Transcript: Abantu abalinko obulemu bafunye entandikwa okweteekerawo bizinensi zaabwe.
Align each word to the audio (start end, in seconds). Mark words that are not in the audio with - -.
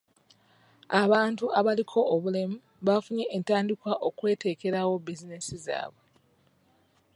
Abantu 1.01 1.45
abalinko 1.59 1.99
obulemu 2.13 2.57
bafunye 2.87 3.25
entandikwa 3.37 3.91
okweteekerawo 4.07 4.93
bizinensi 5.05 5.55
zaabwe. 5.65 6.05